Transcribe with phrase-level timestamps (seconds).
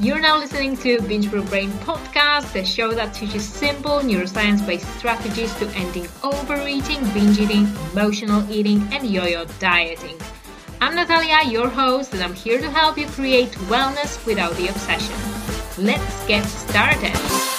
[0.00, 5.54] You're now listening to Binge Brain podcast, the show that teaches simple neuroscience based strategies
[5.56, 10.16] to ending overeating, binge eating, emotional eating, and yo yo dieting.
[10.80, 15.16] I'm Natalia, your host, and I'm here to help you create wellness without the obsession.
[15.76, 17.49] Let's get started.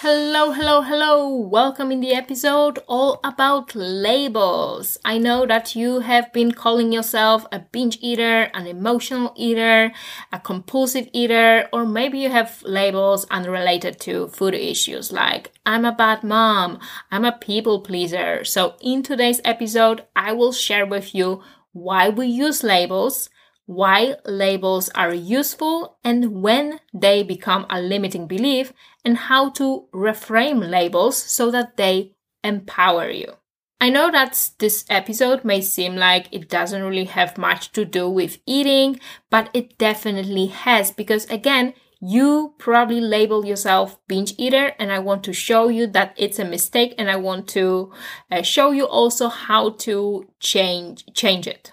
[0.00, 1.28] Hello, hello, hello.
[1.28, 4.96] Welcome in the episode all about labels.
[5.04, 9.90] I know that you have been calling yourself a binge eater, an emotional eater,
[10.30, 15.90] a compulsive eater, or maybe you have labels unrelated to food issues like I'm a
[15.90, 16.78] bad mom,
[17.10, 18.44] I'm a people pleaser.
[18.44, 21.42] So in today's episode, I will share with you
[21.72, 23.30] why we use labels
[23.68, 28.72] why labels are useful and when they become a limiting belief,
[29.08, 32.12] and how to reframe labels so that they
[32.44, 33.32] empower you.
[33.80, 38.10] I know that this episode may seem like it doesn't really have much to do
[38.10, 44.92] with eating, but it definitely has because again, you probably label yourself binge eater and
[44.92, 47.90] I want to show you that it's a mistake and I want to
[48.30, 51.72] uh, show you also how to change change it.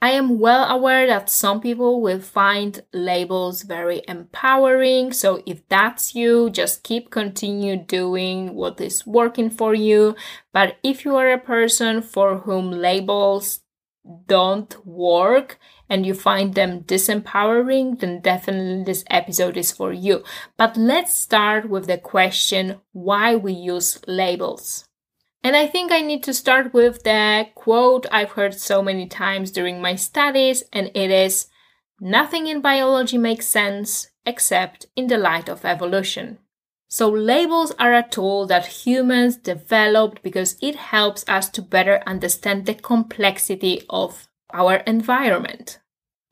[0.00, 5.12] I am well aware that some people will find labels very empowering.
[5.12, 10.14] So if that's you, just keep continue doing what is working for you.
[10.52, 13.60] But if you are a person for whom labels
[14.26, 20.22] don't work and you find them disempowering, then definitely this episode is for you.
[20.58, 24.86] But let's start with the question why we use labels.
[25.44, 29.52] And I think I need to start with the quote I've heard so many times
[29.52, 31.48] during my studies, and it is
[32.00, 36.38] Nothing in biology makes sense except in the light of evolution.
[36.88, 42.66] So, labels are a tool that humans developed because it helps us to better understand
[42.66, 45.78] the complexity of our environment.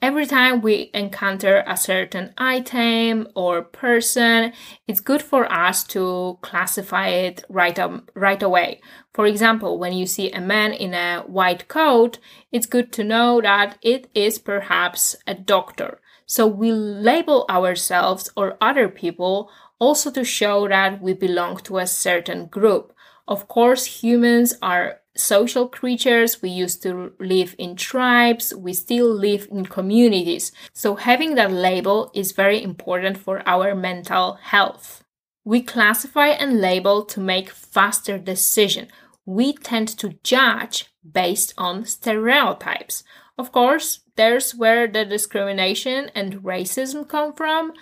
[0.02, 4.52] Every time we encounter a certain item or person,
[4.88, 8.80] it's good for us to classify it right, um, right away.
[9.14, 12.18] For example, when you see a man in a white coat,
[12.50, 16.00] it's good to know that it is perhaps a doctor.
[16.26, 21.86] So we label ourselves or other people also to show that we belong to a
[21.86, 22.92] certain group.
[23.28, 26.40] Of course, humans are social creatures.
[26.42, 28.54] We used to live in tribes.
[28.54, 30.52] We still live in communities.
[30.72, 35.04] So having that label is very important for our mental health.
[35.44, 38.88] We classify and label to make faster decision.
[39.26, 43.04] We tend to judge based on stereotypes.
[43.38, 47.72] Of course, there's where the discrimination and racism come from,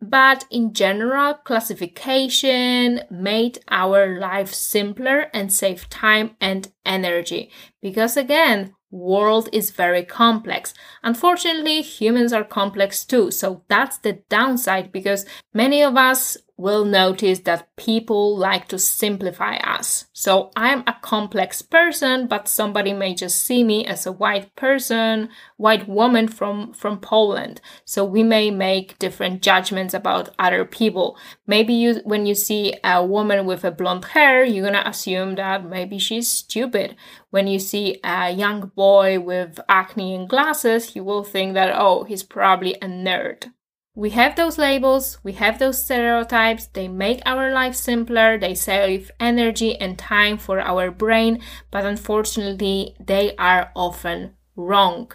[0.00, 7.50] but in general, classification made our life simpler and saved time and energy.
[7.80, 10.72] Because again, world is very complex.
[11.02, 13.30] Unfortunately, humans are complex too.
[13.30, 19.56] So that's the downside because many of us will notice that people like to simplify
[19.56, 20.06] us.
[20.12, 25.30] So I'm a complex person, but somebody may just see me as a white person,
[25.56, 27.60] white woman from, from Poland.
[27.84, 31.18] So we may make different judgments about other people.
[31.46, 35.68] Maybe you, when you see a woman with a blonde hair, you're gonna assume that
[35.68, 36.94] maybe she's stupid.
[37.30, 42.04] When you see a young boy with acne and glasses, you will think that, oh,
[42.04, 43.50] he's probably a nerd.
[43.94, 49.12] We have those labels, we have those stereotypes, they make our life simpler, they save
[49.20, 51.40] energy and time for our brain,
[51.70, 55.12] but unfortunately, they are often wrong.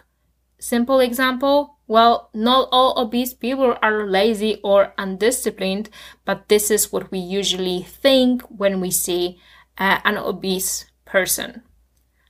[0.59, 5.89] Simple example well, not all obese people are lazy or undisciplined,
[6.23, 9.39] but this is what we usually think when we see
[9.79, 11.63] uh, an obese person.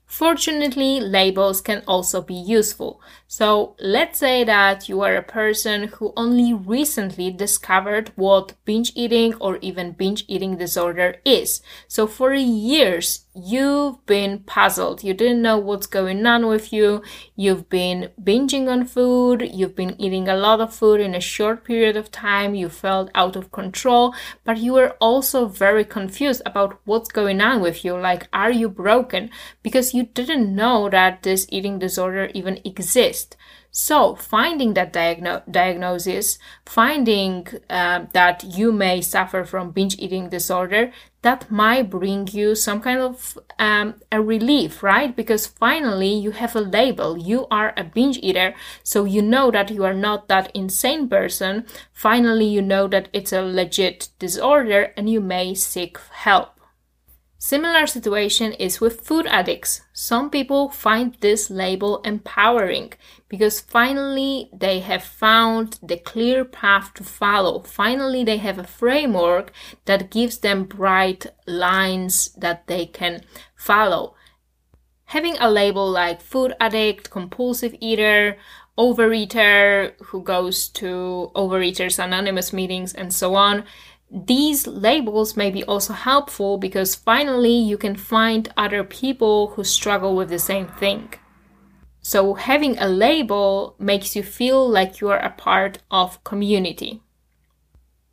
[0.09, 2.99] Fortunately, labels can also be useful.
[3.27, 9.35] So let's say that you are a person who only recently discovered what binge eating
[9.35, 11.61] or even binge eating disorder is.
[11.87, 15.03] So for years, you've been puzzled.
[15.03, 17.03] You didn't know what's going on with you.
[17.35, 19.49] You've been binging on food.
[19.53, 22.55] You've been eating a lot of food in a short period of time.
[22.55, 24.13] You felt out of control,
[24.43, 27.95] but you were also very confused about what's going on with you.
[27.95, 29.29] Like, are you broken?
[29.63, 33.35] Because you didn't know that this eating disorder even exists.
[33.71, 40.91] So, finding that diagno- diagnosis, finding uh, that you may suffer from binge eating disorder,
[41.21, 45.15] that might bring you some kind of um, a relief, right?
[45.15, 47.17] Because finally you have a label.
[47.17, 51.65] You are a binge eater, so you know that you are not that insane person.
[51.93, 56.58] Finally, you know that it's a legit disorder and you may seek help.
[57.41, 59.79] Similar situation is with food addicts.
[59.93, 62.91] Some people find this label empowering
[63.29, 67.61] because finally they have found the clear path to follow.
[67.61, 69.53] Finally they have a framework
[69.85, 73.21] that gives them bright lines that they can
[73.55, 74.15] follow.
[75.05, 78.37] Having a label like food addict, compulsive eater,
[78.77, 83.63] overeater who goes to Overeaters Anonymous meetings and so on
[84.11, 90.15] these labels may be also helpful because finally you can find other people who struggle
[90.15, 91.13] with the same thing.
[92.01, 97.01] So having a label makes you feel like you are a part of community.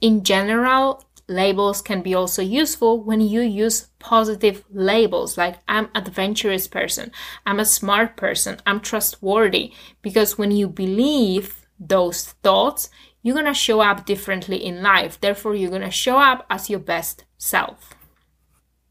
[0.01, 6.69] In general, labels can be also useful when you use positive labels like I'm adventurous
[6.69, 7.11] person,
[7.47, 9.73] I'm a smart person, I'm trustworthy
[10.03, 12.91] because when you believe those thoughts,
[13.27, 15.21] you're going to show up differently in life.
[15.21, 17.93] Therefore, you're going to show up as your best self.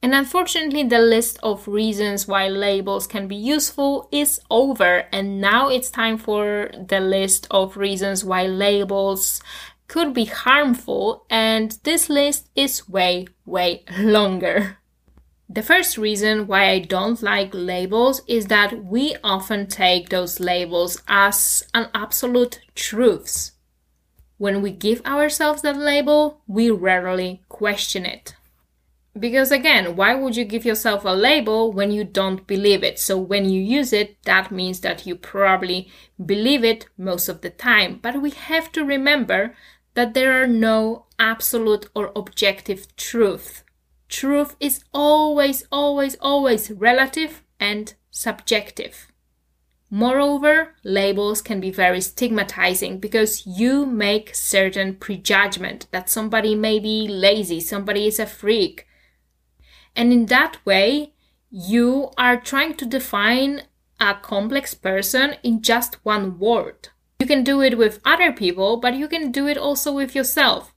[0.03, 5.05] And unfortunately, the list of reasons why labels can be useful is over.
[5.13, 9.41] And now it's time for the list of reasons why labels
[9.87, 11.25] could be harmful.
[11.29, 14.79] And this list is way, way longer.
[15.47, 21.01] The first reason why I don't like labels is that we often take those labels
[21.07, 23.53] as an absolute truths.
[24.37, 28.35] When we give ourselves that label, we rarely question it.
[29.17, 32.99] Because again, why would you give yourself a label when you don't believe it?
[32.99, 35.89] So when you use it, that means that you probably
[36.23, 37.99] believe it most of the time.
[38.01, 39.55] But we have to remember
[39.93, 43.63] that there are no absolute or objective truth.
[44.09, 49.07] Truth is always, always, always relative and subjective.
[49.89, 57.07] Moreover, labels can be very stigmatizing because you make certain prejudgment that somebody may be
[57.07, 58.87] lazy, somebody is a freak.
[59.95, 61.13] And in that way,
[61.51, 63.63] you are trying to define
[63.99, 66.89] a complex person in just one word.
[67.19, 70.73] You can do it with other people, but you can do it also with yourself.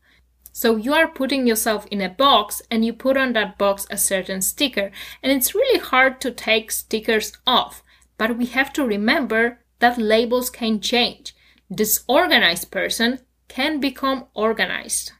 [0.52, 3.96] So you are putting yourself in a box and you put on that box a
[3.96, 4.90] certain sticker.
[5.22, 7.82] And it's really hard to take stickers off
[8.18, 11.34] but we have to remember that labels can change.
[11.72, 15.12] Disorganized person can become organized.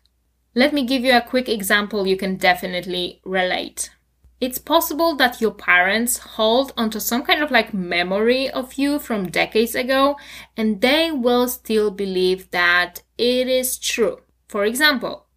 [0.55, 3.91] Let me give you a quick example you can definitely relate.
[4.41, 9.31] It's possible that your parents hold onto some kind of like memory of you from
[9.31, 10.17] decades ago
[10.57, 14.19] and they will still believe that it is true.
[14.49, 15.28] For example,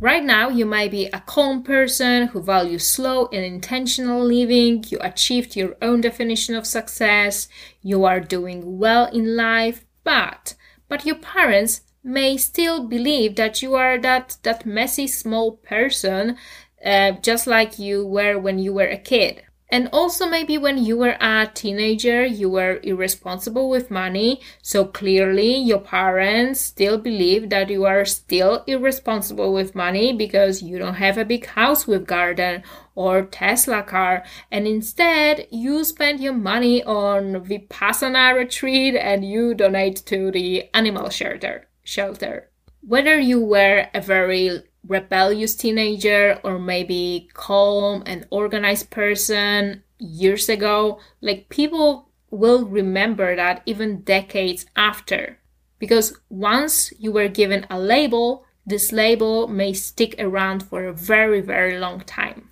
[0.00, 4.84] Right now, you might be a calm person who values slow and intentional living.
[4.88, 7.48] You achieved your own definition of success.
[7.80, 10.54] You are doing well in life, but
[10.88, 16.36] but your parents may still believe that you are that that messy small person,
[16.84, 19.44] uh, just like you were when you were a kid.
[19.74, 24.40] And also, maybe when you were a teenager, you were irresponsible with money.
[24.62, 30.78] So clearly, your parents still believe that you are still irresponsible with money because you
[30.78, 32.62] don't have a big house with garden
[32.94, 34.22] or Tesla car.
[34.48, 41.10] And instead, you spend your money on Vipassana retreat and you donate to the animal
[41.10, 41.66] shelter.
[41.82, 42.48] Shelter.
[42.80, 51.00] Whether you were a very rebellious teenager or maybe calm and organized person years ago,
[51.20, 55.38] like people will remember that even decades after.
[55.78, 61.40] Because once you were given a label, this label may stick around for a very,
[61.40, 62.50] very long time.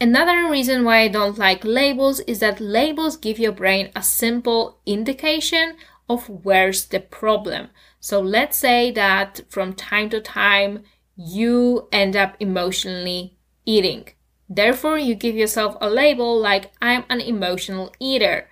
[0.00, 4.78] Another reason why I don't like labels is that labels give your brain a simple
[4.84, 5.76] indication
[6.08, 7.70] of where's the problem.
[7.98, 10.84] So let's say that from time to time
[11.16, 14.08] you end up emotionally eating.
[14.48, 18.48] Therefore, you give yourself a label like I'm an emotional eater.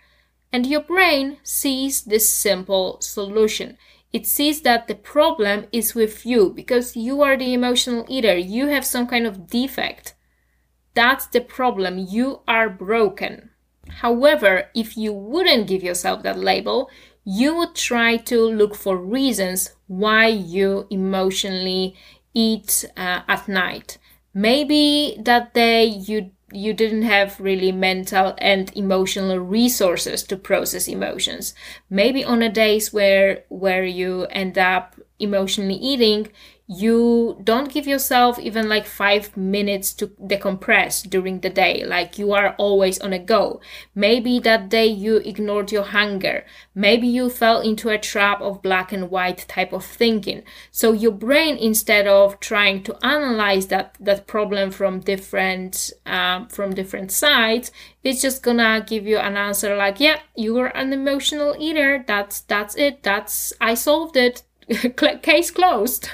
[0.53, 3.77] And your brain sees this simple solution.
[4.13, 8.37] It sees that the problem is with you because you are the emotional eater.
[8.37, 10.15] You have some kind of defect.
[10.95, 11.99] That's the problem.
[11.99, 13.51] You are broken.
[13.89, 16.89] However, if you wouldn't give yourself that label,
[17.25, 21.97] you would try to look for reasons why you emotionally
[22.35, 23.99] eat uh, at night.
[24.33, 31.55] Maybe that day you you didn't have really mental and emotional resources to process emotions.
[31.91, 36.29] maybe on a days where where you end up emotionally eating
[36.67, 41.85] you don't give yourself even like five minutes to decompress during the day.
[41.85, 43.61] Like you are always on a go.
[43.95, 46.47] Maybe that day you ignored your hunger.
[46.75, 50.43] Maybe you fell into a trap of black and white type of thinking.
[50.71, 56.75] So your brain, instead of trying to analyze that, that problem from different, um, from
[56.75, 61.55] different sides, it's just gonna give you an answer like, yeah, you were an emotional
[61.59, 62.03] eater.
[62.07, 63.03] That's, that's it.
[63.03, 64.43] That's, I solved it.
[65.23, 66.09] Case closed.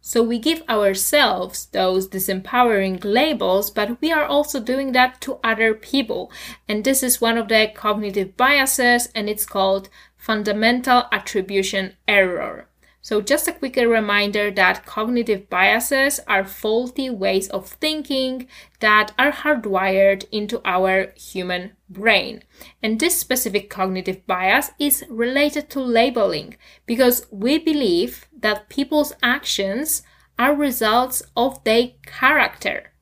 [0.00, 5.74] So we give ourselves those disempowering labels, but we are also doing that to other
[5.74, 6.32] people.
[6.66, 12.69] And this is one of the cognitive biases, and it's called fundamental attribution error.
[13.02, 18.46] So, just a quick reminder that cognitive biases are faulty ways of thinking
[18.80, 22.44] that are hardwired into our human brain.
[22.82, 30.02] And this specific cognitive bias is related to labeling because we believe that people's actions
[30.38, 32.92] are results of their character.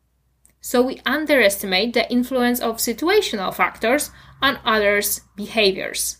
[0.61, 6.19] So, we underestimate the influence of situational factors on others' behaviors.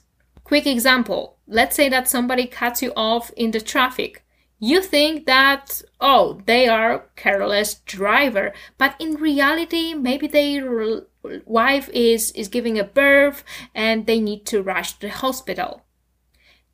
[0.49, 4.25] Quick example let's say that somebody cuts you off in the traffic.
[4.59, 11.03] You think that, oh, they are careless driver, but in reality, maybe their
[11.45, 15.85] wife is, is giving a birth and they need to rush to the hospital.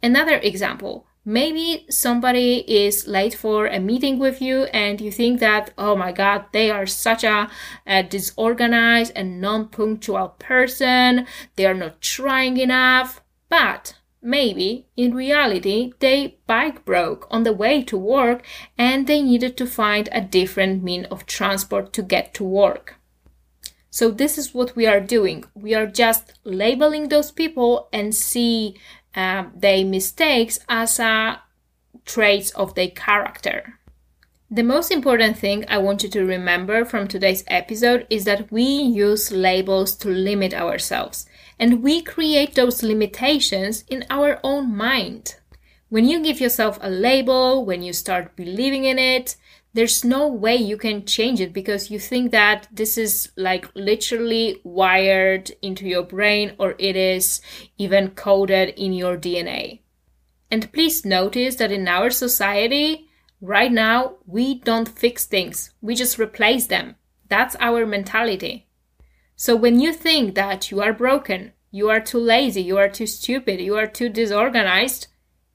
[0.03, 5.73] Another example, maybe somebody is late for a meeting with you and you think that
[5.79, 7.51] oh my god they are such a,
[7.87, 11.27] a disorganized and non-punctual person
[11.57, 17.83] they are not trying enough but maybe in reality their bike broke on the way
[17.83, 18.43] to work
[18.79, 22.95] and they needed to find a different mean of transport to get to work.
[23.91, 25.45] So this is what we are doing.
[25.55, 28.77] We are just labeling those people and see
[29.15, 31.43] uh, their mistakes as a
[32.05, 33.79] traits of their character.
[34.55, 38.63] The most important thing I want you to remember from today's episode is that we
[38.63, 41.27] use labels to limit ourselves,
[41.59, 45.35] and we create those limitations in our own mind.
[45.89, 49.35] When you give yourself a label, when you start believing in it,
[49.73, 54.61] there's no way you can change it because you think that this is like literally
[54.63, 57.41] wired into your brain or it is
[57.77, 59.81] even coded in your DNA.
[60.49, 63.09] And please notice that in our society,
[63.47, 66.97] Right now, we don't fix things, we just replace them.
[67.29, 68.69] That's our mentality.
[69.37, 73.07] So when you think that you are broken, you are too lazy, you are too
[73.07, 75.09] stupid, you are too disorganized,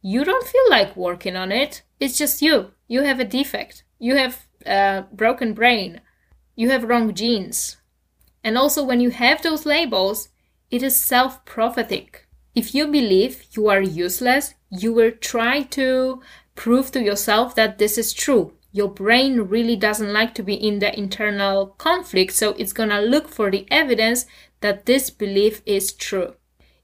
[0.03, 1.81] you don't feel like working on it.
[1.99, 2.73] It's just you.
[2.87, 3.83] You have a defect.
[3.97, 6.01] You have a broken brain.
[6.55, 7.77] You have wrong genes.
[8.43, 10.29] And also, when you have those labels,
[10.69, 12.27] it is self prophetic.
[12.53, 16.21] If you believe you are useless, you will try to
[16.59, 18.51] prove to yourself that this is true.
[18.73, 23.29] Your brain really doesn't like to be in the internal conflict, so it's gonna look
[23.29, 24.25] for the evidence
[24.59, 26.33] that this belief is true.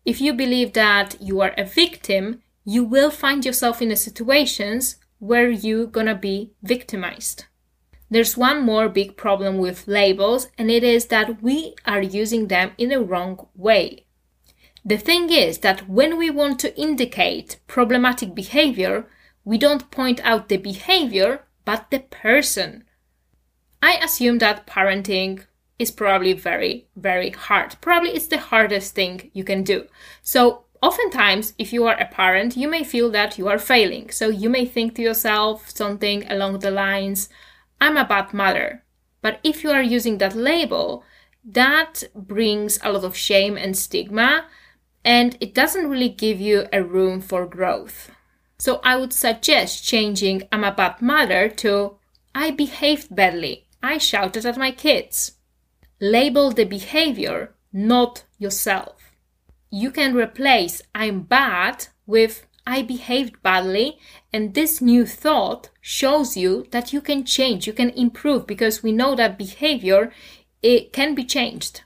[0.05, 4.96] If you believe that you are a victim, you will find yourself in the situations
[5.20, 7.44] where you're gonna be victimized.
[8.10, 12.72] There's one more big problem with labels, and it is that we are using them
[12.77, 14.05] in the wrong way.
[14.86, 19.08] The thing is that when we want to indicate problematic behavior,
[19.45, 22.83] we don't point out the behavior, but the person.
[23.81, 25.45] I assume that parenting
[25.77, 27.75] is probably very, very hard.
[27.79, 29.85] Probably it's the hardest thing you can do.
[30.23, 34.09] So, oftentimes, if you are a parent, you may feel that you are failing.
[34.09, 37.29] So, you may think to yourself something along the lines,
[37.79, 38.83] I'm a bad mother.
[39.21, 41.03] But if you are using that label,
[41.43, 44.45] that brings a lot of shame and stigma,
[45.03, 48.09] and it doesn't really give you a room for growth.
[48.57, 51.97] So I would suggest changing I'm a bad mother to
[52.33, 53.67] I behaved badly.
[53.81, 55.33] I shouted at my kids.
[56.01, 59.12] Label the behavior, not yourself.
[59.69, 64.00] You can replace I'm bad with I behaved badly,
[64.33, 68.91] and this new thought shows you that you can change, you can improve because we
[68.91, 70.12] know that behavior
[70.63, 71.81] it can be changed.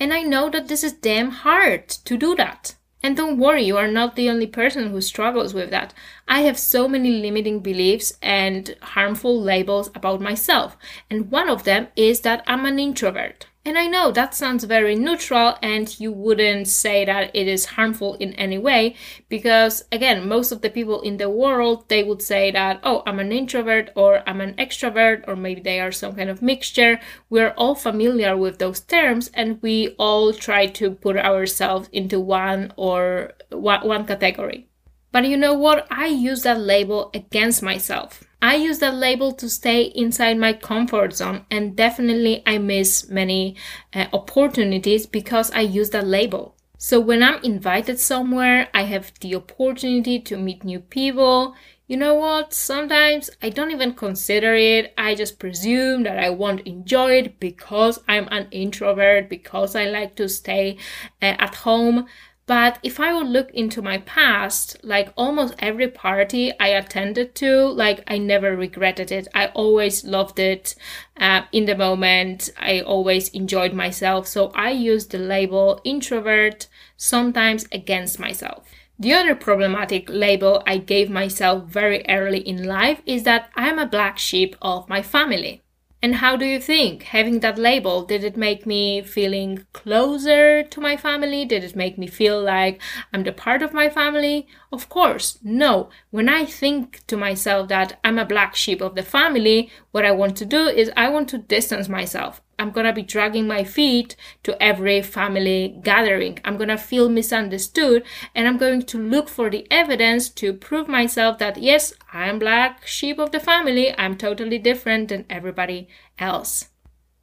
[0.00, 2.74] And I know that this is damn hard to do that.
[3.04, 5.92] And don't worry, you are not the only person who struggles with that.
[6.26, 10.78] I have so many limiting beliefs and harmful labels about myself.
[11.10, 13.44] And one of them is that I'm an introvert.
[13.66, 18.12] And I know that sounds very neutral, and you wouldn't say that it is harmful
[18.16, 18.94] in any way,
[19.30, 23.18] because again, most of the people in the world they would say that, oh, I'm
[23.20, 27.00] an introvert or I'm an extrovert, or maybe they are some kind of mixture.
[27.30, 32.70] We're all familiar with those terms, and we all try to put ourselves into one
[32.76, 34.68] or one category.
[35.10, 35.86] But you know what?
[35.90, 38.24] I use that label against myself.
[38.44, 43.56] I use that label to stay inside my comfort zone, and definitely I miss many
[43.94, 46.54] uh, opportunities because I use that label.
[46.76, 51.54] So when I'm invited somewhere, I have the opportunity to meet new people.
[51.86, 52.52] You know what?
[52.52, 54.92] Sometimes I don't even consider it.
[54.98, 60.16] I just presume that I won't enjoy it because I'm an introvert, because I like
[60.16, 60.76] to stay
[61.22, 62.04] uh, at home.
[62.46, 67.68] But if I would look into my past, like almost every party I attended to,
[67.68, 69.28] like I never regretted it.
[69.34, 70.74] I always loved it
[71.18, 72.50] uh, in the moment.
[72.58, 74.26] I always enjoyed myself.
[74.26, 78.68] So I use the label introvert sometimes against myself.
[78.98, 83.86] The other problematic label I gave myself very early in life is that I'm a
[83.86, 85.63] black sheep of my family.
[86.04, 90.78] And how do you think having that label did it make me feeling closer to
[90.78, 91.46] my family?
[91.46, 92.78] Did it make me feel like
[93.10, 94.46] I'm the part of my family?
[94.70, 95.88] Of course, no.
[96.10, 100.10] When I think to myself that I'm a black sheep of the family, what I
[100.10, 102.42] want to do is I want to distance myself.
[102.58, 106.38] I'm gonna be dragging my feet to every family gathering.
[106.44, 111.38] I'm gonna feel misunderstood and I'm going to look for the evidence to prove myself
[111.38, 113.94] that yes, I'm black sheep of the family.
[113.98, 116.70] I'm totally different than everybody else.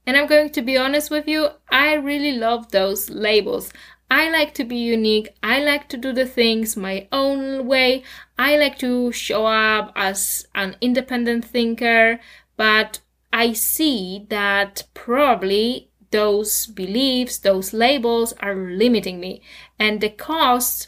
[0.06, 3.72] And I'm going to be honest with you, I really love those labels.
[4.10, 5.30] I like to be unique.
[5.42, 8.04] I like to do the things my own way.
[8.38, 12.20] I like to show up as an independent thinker,
[12.58, 13.00] but
[13.34, 19.42] I see that probably those beliefs, those labels are limiting me,
[19.80, 20.88] and the costs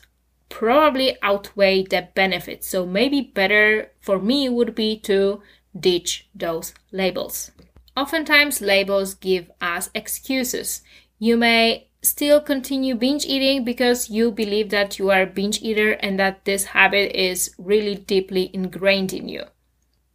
[0.49, 2.67] probably outweigh the benefits.
[2.67, 5.41] So maybe better for me would be to
[5.77, 7.51] ditch those labels.
[7.95, 10.81] Oftentimes, labels give us excuses.
[11.19, 15.93] You may still continue binge eating because you believe that you are a binge eater
[15.93, 19.45] and that this habit is really deeply ingrained in you.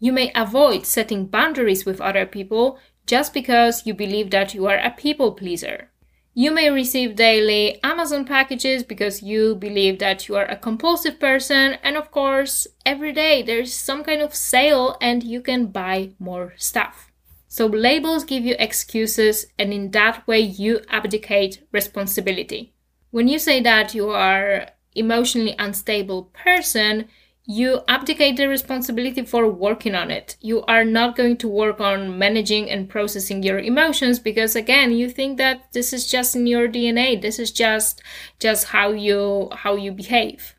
[0.01, 4.79] You may avoid setting boundaries with other people just because you believe that you are
[4.79, 5.91] a people pleaser.
[6.35, 11.79] You may receive daily Amazon packages because you believe that you are a compulsive person,
[11.83, 16.55] and of course, every day there's some kind of sale and you can buy more
[16.57, 17.11] stuff.
[17.49, 22.73] So, labels give you excuses, and in that way, you abdicate responsibility.
[23.11, 27.09] When you say that you are emotionally unstable person,
[27.51, 30.37] you abdicate the responsibility for working on it.
[30.43, 35.09] You are not going to work on managing and processing your emotions because again, you
[35.09, 37.21] think that this is just in your DNA.
[37.21, 38.03] This is just
[38.39, 40.57] just how you how you behave.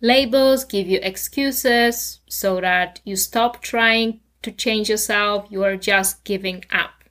[0.00, 5.46] Labels give you excuses so that you stop trying to change yourself.
[5.50, 7.04] You are just giving up.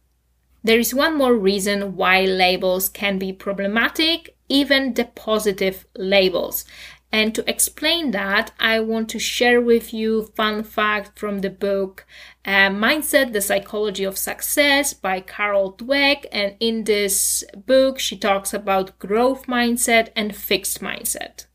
[0.65, 6.65] There is one more reason why labels can be problematic, even the positive labels.
[7.13, 12.07] And to explain that, I want to share with you fun fact from the book
[12.43, 16.25] uh, Mindset: The Psychology of Success by Carol Dweck.
[16.31, 21.45] And in this book, she talks about growth mindset and fixed mindset.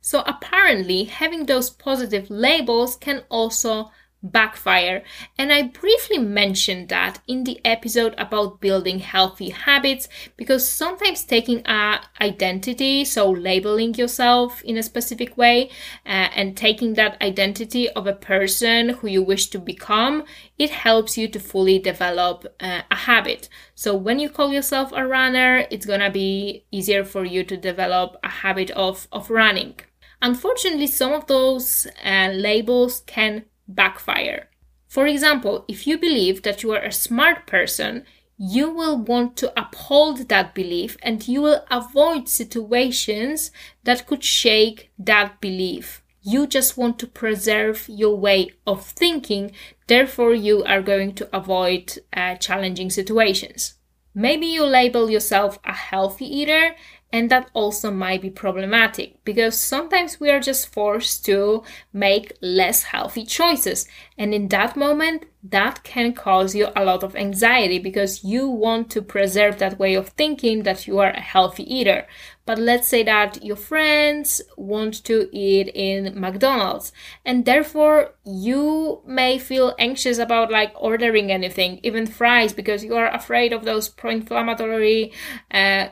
[0.00, 5.02] So apparently, having those positive labels can also backfire.
[5.38, 11.66] And I briefly mentioned that in the episode about building healthy habits because sometimes taking
[11.66, 15.70] a identity, so labeling yourself in a specific way
[16.06, 20.24] uh, and taking that identity of a person who you wish to become,
[20.58, 23.48] it helps you to fully develop uh, a habit.
[23.74, 27.56] So when you call yourself a runner, it's going to be easier for you to
[27.56, 29.74] develop a habit of, of running.
[30.22, 34.48] Unfortunately, some of those uh, labels can backfire.
[34.86, 38.04] For example, if you believe that you are a smart person,
[38.36, 43.50] you will want to uphold that belief and you will avoid situations
[43.84, 46.02] that could shake that belief.
[46.22, 49.52] You just want to preserve your way of thinking,
[49.86, 53.74] therefore, you are going to avoid uh, challenging situations.
[54.14, 56.74] Maybe you label yourself a healthy eater
[57.12, 62.84] And that also might be problematic because sometimes we are just forced to make less
[62.84, 63.88] healthy choices.
[64.16, 68.90] And in that moment, that can cause you a lot of anxiety because you want
[68.90, 72.06] to preserve that way of thinking that you are a healthy eater.
[72.46, 76.92] But let's say that your friends want to eat in McDonald's
[77.24, 83.12] and therefore you may feel anxious about like ordering anything, even fries, because you are
[83.12, 85.12] afraid of those pro-inflammatory
[85.50, 85.88] uh,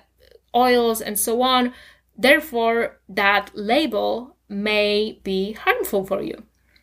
[0.55, 1.73] oils, and so on.
[2.17, 6.43] Therefore, that label may be harmful for you.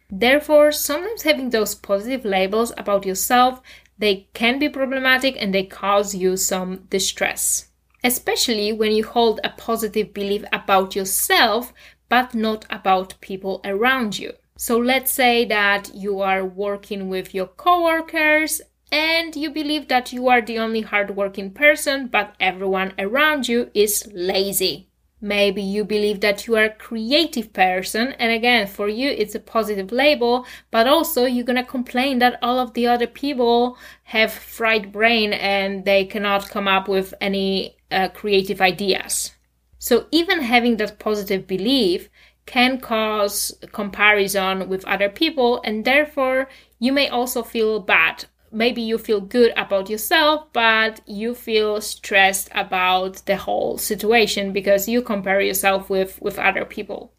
[0.10, 3.62] Therefore, sometimes having those positive labels about yourself,
[3.98, 7.70] they can be problematic and they cause you some distress.
[8.04, 11.74] Especially when you hold a positive belief about yourself,
[12.08, 14.34] but not about people around you.
[14.58, 18.62] So let's say that you are working with your coworkers
[18.96, 24.10] and you believe that you are the only hardworking person, but everyone around you is
[24.14, 24.88] lazy.
[25.20, 29.42] Maybe you believe that you are a creative person, and again, for you it's a
[29.42, 34.94] positive label, but also you're gonna complain that all of the other people have fried
[34.94, 39.34] brain and they cannot come up with any uh, creative ideas.
[39.78, 42.08] So, even having that positive belief
[42.46, 46.48] can cause comparison with other people, and therefore
[46.80, 48.24] you may also feel bad
[48.56, 54.88] maybe you feel good about yourself, but you feel stressed about the whole situation because
[54.88, 57.14] you compare yourself with, with other people.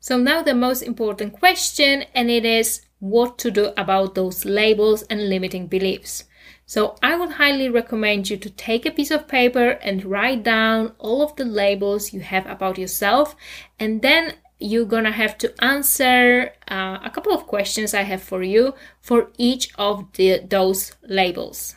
[0.00, 5.02] So now the most important question, and it is what to do about those labels
[5.02, 6.24] and limiting beliefs.
[6.66, 10.92] So I would highly recommend you to take a piece of paper and write down
[10.98, 13.34] all of the labels you have about yourself
[13.80, 18.42] and then you're gonna have to answer uh, a couple of questions I have for
[18.42, 21.76] you for each of the, those labels.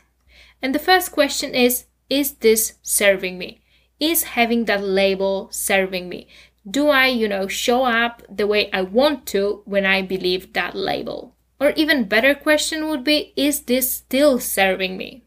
[0.62, 3.62] And the first question is Is this serving me?
[4.00, 6.28] Is having that label serving me?
[6.70, 10.76] Do I, you know, show up the way I want to when I believe that
[10.76, 11.36] label?
[11.60, 15.24] Or even better question would be Is this still serving me?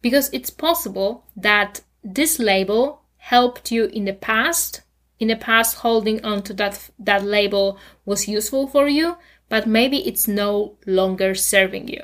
[0.00, 4.82] Because it's possible that this label helped you in the past
[5.22, 9.16] in the past holding on to that that label was useful for you
[9.48, 12.02] but maybe it's no longer serving you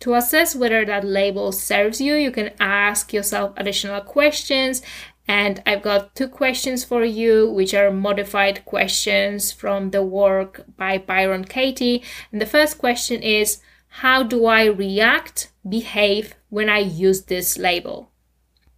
[0.00, 4.80] to assess whether that label serves you you can ask yourself additional questions
[5.28, 10.98] and I've got two questions for you, which are modified questions from the work by
[10.98, 12.04] Byron Katie.
[12.30, 18.12] And the first question is How do I react, behave when I use this label?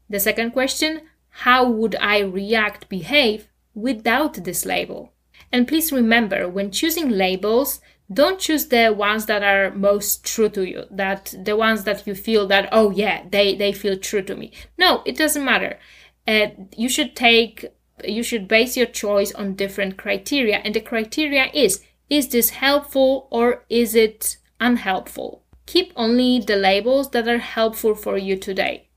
[0.09, 1.03] The second question
[1.45, 5.13] How would I react, behave without this label.
[5.53, 7.81] And please remember when choosing labels,
[8.13, 12.15] don't choose the ones that are most true to you, that the ones that you
[12.15, 14.53] feel that, oh yeah, they, they feel true to me.
[14.77, 15.79] No, it doesn't matter.
[16.27, 17.67] Uh, you should take,
[18.05, 20.57] you should base your choice on different criteria.
[20.57, 25.43] And the criteria is, is this helpful or is it unhelpful?
[25.67, 28.89] Keep only the labels that are helpful for you today.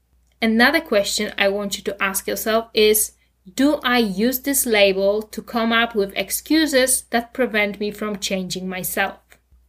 [0.42, 3.12] Another question I want you to ask yourself is,
[3.56, 8.68] do I use this label to come up with excuses that prevent me from changing
[8.68, 9.18] myself?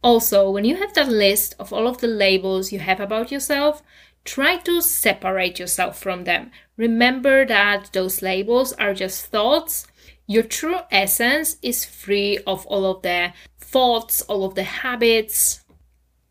[0.03, 3.81] Also, when you have that list of all of the labels you have about yourself,
[4.25, 6.51] try to separate yourself from them.
[6.77, 9.87] Remember that those labels are just thoughts.
[10.27, 15.62] Your true essence is free of all of the thoughts, all of the habits,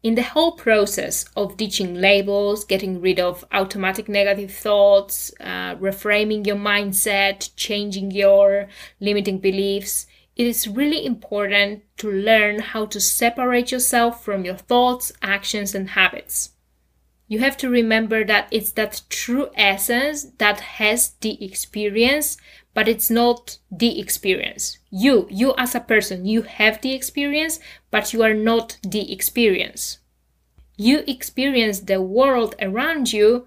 [0.02, 6.46] in the whole process of ditching labels, getting rid of automatic negative thoughts, uh, reframing
[6.46, 8.68] your mindset, changing your
[9.00, 15.12] limiting beliefs, it is really important to learn how to separate yourself from your thoughts,
[15.20, 16.50] actions, and habits.
[17.28, 22.36] You have to remember that it's that true essence that has the experience,
[22.74, 24.78] but it's not the experience.
[24.90, 29.98] You, you as a person, you have the experience, but you are not the experience.
[30.76, 33.46] You experience the world around you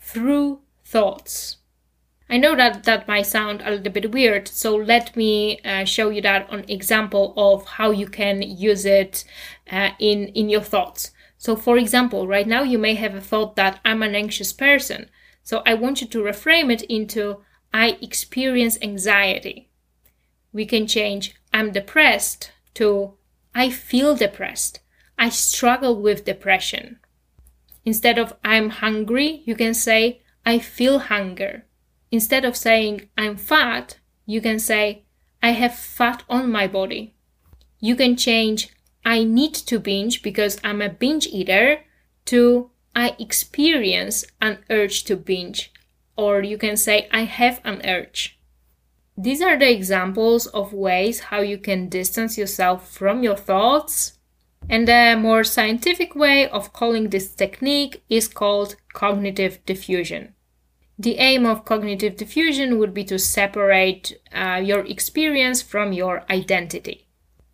[0.00, 1.58] through thoughts.
[2.30, 6.08] I know that that might sound a little bit weird, so let me uh, show
[6.08, 9.24] you that on example of how you can use it
[9.70, 11.10] uh, in in your thoughts.
[11.36, 15.10] So, for example, right now you may have a thought that I'm an anxious person.
[15.42, 19.70] So I want you to reframe it into I experience anxiety.
[20.52, 23.14] We can change I'm depressed to
[23.54, 24.80] I feel depressed.
[25.18, 26.98] I struggle with depression.
[27.84, 31.66] Instead of I'm hungry, you can say I feel hunger.
[32.10, 35.04] Instead of saying I'm fat, you can say
[35.42, 37.14] I have fat on my body.
[37.80, 38.68] You can change
[39.04, 41.80] I need to binge because I'm a binge eater
[42.26, 45.72] to I experience an urge to binge.
[46.16, 48.38] Or you can say, I have an urge.
[49.16, 54.18] These are the examples of ways how you can distance yourself from your thoughts.
[54.68, 60.32] And a more scientific way of calling this technique is called cognitive defusion.
[60.98, 67.08] The aim of cognitive defusion would be to separate uh, your experience from your identity.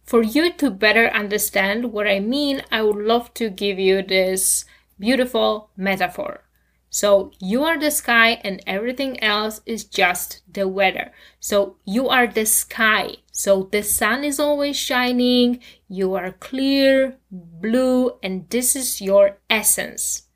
[0.04, 4.64] For you to better understand what I mean, I would love to give you this
[4.98, 6.47] beautiful metaphor.
[6.90, 11.12] So you are the sky and everything else is just the weather.
[11.38, 13.16] So you are the sky.
[13.30, 20.28] So the sun is always shining, you are clear, blue, and this is your essence.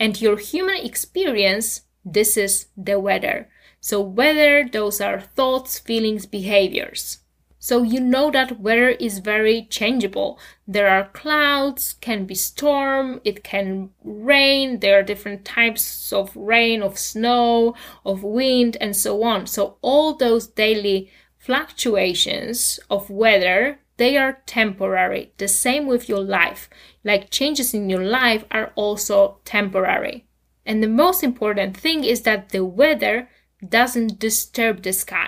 [0.00, 3.48] And your human experience, this is the weather.
[3.80, 7.18] So weather, those are thoughts, feelings, behaviors.
[7.60, 10.38] So you know that weather is very changeable.
[10.66, 16.82] There are clouds, can be storm, it can rain, there are different types of rain,
[16.82, 19.46] of snow, of wind, and so on.
[19.46, 25.32] So all those daily fluctuations of weather, they are temporary.
[25.38, 26.70] The same with your life.
[27.02, 30.26] Like changes in your life are also temporary.
[30.64, 33.28] And the most important thing is that the weather
[33.66, 35.27] doesn't disturb the sky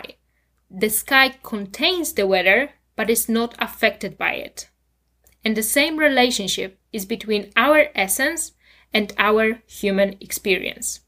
[0.71, 4.69] the sky contains the weather but is not affected by it.
[5.45, 8.53] And the same relationship is between our essence
[8.93, 11.01] and our human experience.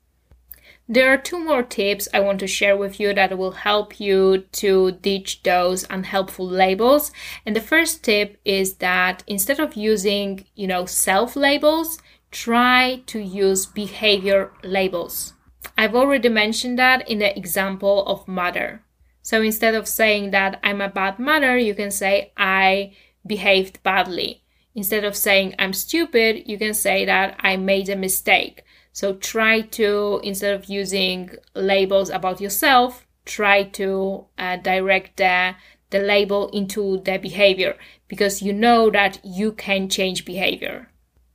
[0.88, 4.44] There are two more tips I want to share with you that will help you
[4.52, 7.12] to ditch those unhelpful labels.
[7.46, 11.98] And the first tip is that instead of using, you know, self labels,
[12.30, 15.34] try to use behavior labels.
[15.78, 18.82] I've already mentioned that in the example of mother.
[19.22, 22.94] So instead of saying that I'm a bad mother, you can say I
[23.26, 24.42] behaved badly.
[24.74, 28.64] Instead of saying I'm stupid, you can say that I made a mistake.
[28.92, 35.54] So try to, instead of using labels about yourself, try to uh, direct the,
[35.90, 37.76] the label into the behavior
[38.08, 40.88] because you know that you can change behavior.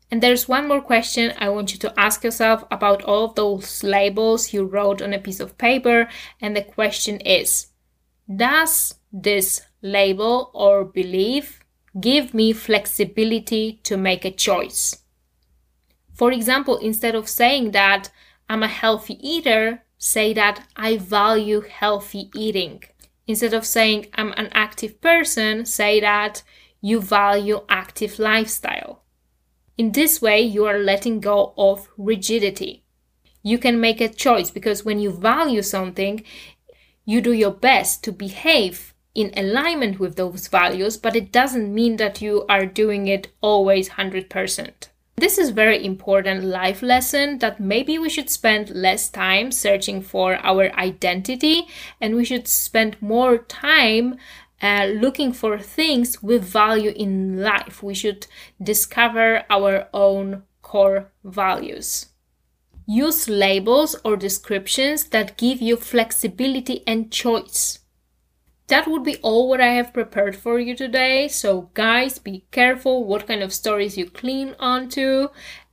[0.09, 3.83] And there's one more question I want you to ask yourself about all of those
[3.83, 6.07] labels you wrote on a piece of paper.
[6.39, 7.67] And the question is
[8.33, 11.59] does this label or belief
[11.99, 15.03] give me flexibility to make a choice?
[16.13, 18.09] For example, instead of saying that
[18.49, 22.83] I'm a healthy eater, say that I value healthy eating.
[23.27, 26.43] Instead of saying I'm an active person, say that
[26.81, 29.03] you value active lifestyle.
[29.77, 32.83] In this way, you are letting go of rigidity.
[33.43, 36.23] You can make a choice because when you value something,
[37.07, 41.95] you do your best to behave in alignment with those values, but it doesn't mean
[41.95, 44.89] that you are doing it always 100%.
[45.15, 50.35] This is very important life lesson that maybe we should spend less time searching for
[50.45, 51.67] our identity
[52.01, 54.17] and we should spend more time
[54.61, 57.81] uh, looking for things with value in life.
[57.81, 58.27] We should
[58.61, 62.07] discover our own core values.
[62.89, 67.79] Use labels or descriptions that give you flexibility and choice.
[68.67, 71.27] That would be all what I have prepared for you today.
[71.27, 75.27] So, guys, be careful what kind of stories you cling onto,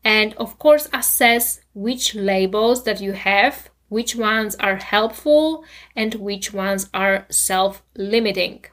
[0.05, 6.53] and of course, assess which labels that you have, which ones are helpful, and which
[6.53, 8.64] ones are self limiting.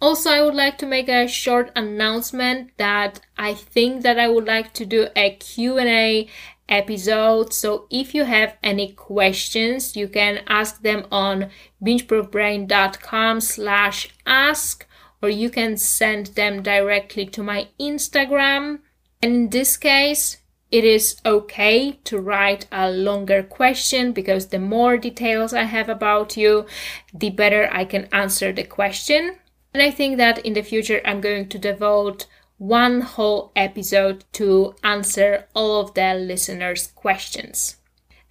[0.00, 4.44] Also, I would like to make a short announcement that I think that I would
[4.44, 6.28] like to do a Q&A
[6.68, 7.52] episode.
[7.52, 11.50] So if you have any questions, you can ask them on
[11.84, 14.86] bingeproofbrain.com slash ask
[15.22, 18.80] or you can send them directly to my Instagram.
[19.22, 20.38] And in this case,
[20.70, 26.36] it is okay to write a longer question because the more details I have about
[26.36, 26.66] you,
[27.14, 29.38] the better I can answer the question.
[29.72, 32.26] And I think that in the future, I'm going to devote
[32.58, 37.76] one whole episode to answer all of the listeners' questions.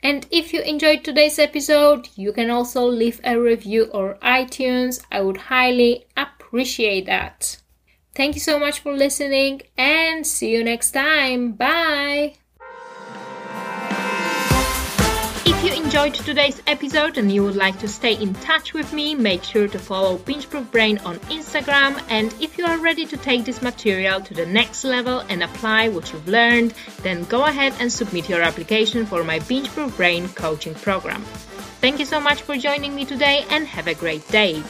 [0.02, 5.02] And if you enjoyed today's episode, you can also leave a review or iTunes.
[5.10, 7.58] I would highly appreciate that.
[8.14, 11.54] Thank you so much for listening and see you next time.
[11.54, 12.36] Bye.
[15.93, 19.67] Enjoyed today's episode and you would like to stay in touch with me, make sure
[19.67, 22.03] to follow Bingeproof Brain on Instagram.
[22.10, 25.89] And if you are ready to take this material to the next level and apply
[25.89, 30.73] what you've learned, then go ahead and submit your application for my Bingeproof Brain coaching
[30.73, 31.21] program.
[31.79, 34.63] Thank you so much for joining me today and have a great day.